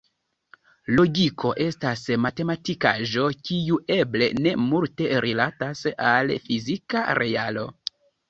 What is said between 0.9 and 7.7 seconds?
Logiko estas matematikaĵo, kiu eble ne multe rilatas al fizika realo.